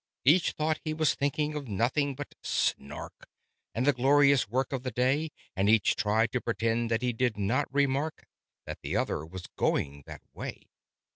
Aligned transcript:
Each 0.25 0.53
thought 0.53 0.79
he 0.83 0.95
was 0.95 1.13
thinking 1.13 1.53
of 1.53 1.67
nothing 1.67 2.15
but 2.15 2.33
"Snark" 2.41 3.27
And 3.75 3.85
the 3.85 3.93
glorious 3.93 4.49
work 4.49 4.73
of 4.73 4.81
the 4.81 4.89
day; 4.89 5.29
And 5.55 5.69
each 5.69 5.95
tried 5.95 6.31
to 6.31 6.41
pretend 6.41 6.89
that 6.89 7.03
he 7.03 7.13
did 7.13 7.37
not 7.37 7.71
remark 7.71 8.25
That 8.65 8.81
the 8.81 8.95
other 8.97 9.23
was 9.23 9.45
going 9.55 10.01
that 10.07 10.23
way. 10.33 10.71